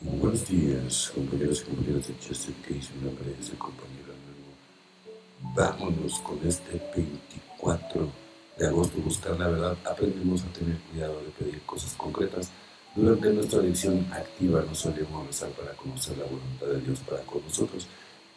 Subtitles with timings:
[0.00, 2.92] Buenos días, compañeros y compañeras de Chester Case.
[3.02, 4.14] Nombre es el compañero.
[5.56, 8.08] Vámonos con este 24
[8.58, 8.98] de agosto.
[8.98, 9.76] Buscar la verdad.
[9.84, 12.48] Aprendemos a tener cuidado de pedir cosas concretas.
[12.94, 17.42] Durante nuestra adicción activa nos solemos rezar para conocer la voluntad de Dios para con
[17.42, 17.88] nosotros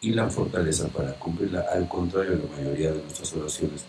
[0.01, 1.67] y la fortaleza para cumplirla.
[1.71, 3.85] Al contrario, la mayoría de nuestras oraciones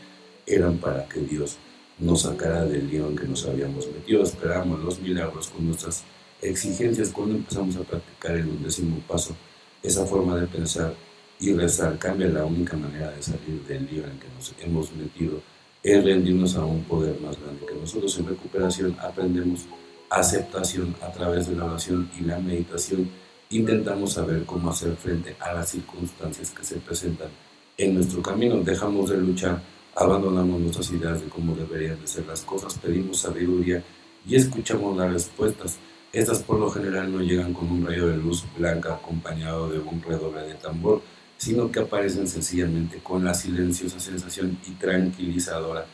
[0.47, 1.57] eran para que Dios
[1.99, 4.23] nos sacara del lío en que nos habíamos metido.
[4.23, 6.05] Esperamos los milagros con nuestras
[6.43, 9.35] exigencias cuando empezamos a practicar el undécimo paso,
[9.83, 10.95] esa forma de pensar
[11.41, 15.41] y rezar cambia la única manera de salir del lío en que nos hemos metido
[15.83, 18.17] es rendirnos a un poder más grande que nosotros.
[18.19, 19.67] En recuperación aprendemos
[20.11, 23.11] aceptación a través de la oración y la meditación.
[23.51, 27.29] Intentamos saber cómo hacer frente a las circunstancias que se presentan
[27.77, 28.59] en nuestro camino.
[28.59, 29.61] Dejamos de luchar,
[29.97, 33.83] abandonamos nuestras ideas de cómo deberían de ser las cosas, pedimos sabiduría
[34.27, 35.79] y escuchamos las respuestas.
[36.13, 40.03] Estas por lo general no llegan con un rayo de luz blanca acompañado de un
[40.03, 41.01] redoble de tambor,
[41.39, 45.87] sino que aparecen sencillamente con la silenciosa sensación y tranquilizadora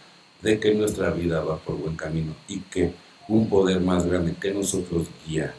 [0.43, 2.93] de que nuestra vida va por buen camino y que
[3.29, 5.55] un poder más grande que nosotros guía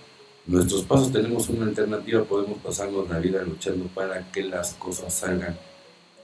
[0.45, 1.11] nuestros pasos.
[1.11, 5.57] Tenemos una alternativa, podemos pasarnos la vida luchando para que las cosas salgan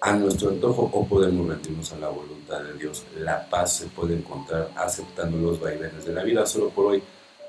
[0.01, 3.03] a nuestro antojo o podemos rendirnos a la voluntad de Dios.
[3.17, 6.45] La paz se puede encontrar aceptando los vaivenes de la vida.
[6.45, 7.03] Solo por hoy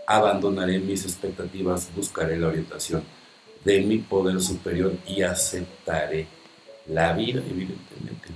[0.07, 3.03] abandonaré mis expectativas, buscaré la orientación
[3.65, 6.29] de mi poder superior y aceptaré
[6.87, 8.29] la vida, evidentemente.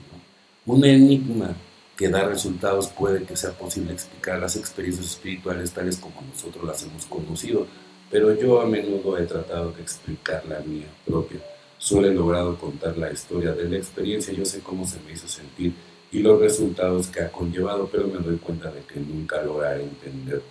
[0.66, 1.54] Un enigma
[1.96, 6.82] que da resultados puede que sea posible explicar las experiencias espirituales tales como nosotros las
[6.82, 7.66] hemos conocido,
[8.10, 11.38] pero yo a menudo he tratado de explicar la mía propia.
[11.78, 15.28] Solo he logrado contar la historia de la experiencia, yo sé cómo se me hizo
[15.28, 15.72] sentir
[16.10, 20.42] y los resultados que ha conllevado, pero me doy cuenta de que nunca lograré entender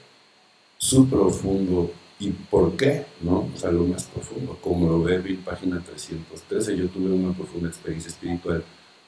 [0.79, 3.49] su profundo y por qué, ¿no?
[3.53, 4.57] O sea, lo más profundo.
[4.61, 8.63] Como lo ve Bill, página 313, yo tuve una profunda experiencia espiritual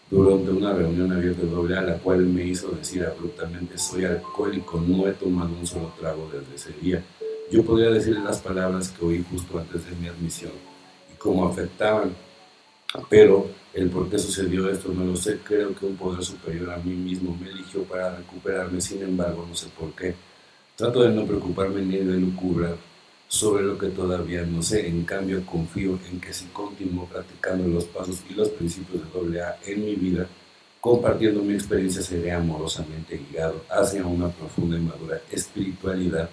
[0.10, 5.08] durante una reunión abierta doble A, la cual me hizo decir abruptamente, soy alcohólico, no
[5.08, 7.02] he tomado un solo trago desde ese día.
[7.50, 10.52] Yo podría decirle las palabras que oí justo antes de mi admisión
[11.14, 12.14] y cómo afectaban,
[13.10, 16.78] pero el por qué sucedió esto no lo sé, creo que un poder superior a
[16.78, 20.14] mí mismo me eligió para recuperarme, sin embargo, no sé por qué
[20.82, 22.76] Trato de no preocuparme ni de lucubrar
[23.28, 24.88] sobre lo que todavía no sé.
[24.88, 29.58] En cambio, confío en que si continúo practicando los pasos y los principios de AA
[29.68, 30.26] en mi vida,
[30.80, 36.32] compartiendo mi experiencia, seré amorosamente guiado hacia una profunda y madura espiritualidad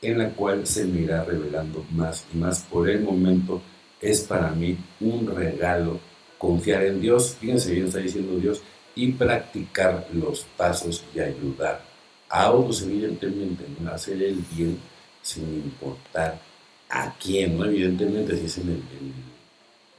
[0.00, 2.62] en la cual se me irá revelando más y más.
[2.70, 3.60] Por el momento
[4.00, 5.98] es para mí un regalo
[6.38, 8.62] confiar en Dios, fíjense bien está diciendo Dios,
[8.94, 11.97] y practicar los pasos y ayudar
[12.28, 14.78] a otros, evidentemente, hacer el bien
[15.22, 16.40] sin importar
[16.88, 17.64] a quién, ¿no?
[17.64, 18.82] Evidentemente, si es en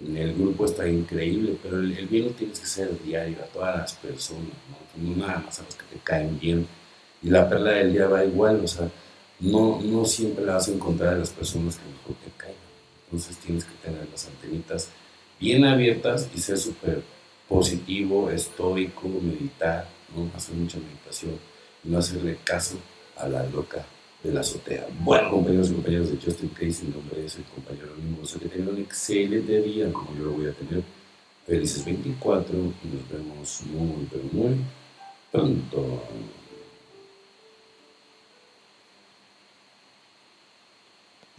[0.02, 3.78] el, en grupo está increíble, pero el, bien lo tienes que ser diario a todas
[3.78, 5.10] las personas, ¿no?
[5.10, 6.68] no nada más a los que te caen bien.
[7.22, 8.90] Y la perla del día va igual, o sea,
[9.40, 12.56] no, no siempre la vas a encontrar a las personas que mejor te caen.
[13.06, 14.90] Entonces tienes que tener las antenitas
[15.40, 17.02] bien abiertas y ser súper
[17.48, 20.30] positivo, estoico, meditar, ¿no?
[20.36, 21.40] hacer mucha meditación
[21.84, 22.78] no hacerle caso
[23.18, 23.86] a la loca
[24.24, 24.88] de la azotea.
[25.00, 27.90] Bueno, compañeros y compañeras de Justin Case, mi nombre es el compañero
[28.26, 30.84] sea Que tengan un excelente día, como yo lo voy a tener.
[31.46, 34.56] Felices 24 y nos vemos muy, pero muy
[35.32, 36.04] pronto.